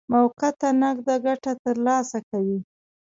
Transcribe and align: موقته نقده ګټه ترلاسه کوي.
موقته 0.13 0.69
نقده 0.81 1.15
ګټه 1.25 1.51
ترلاسه 1.63 2.19
کوي. 2.29 2.59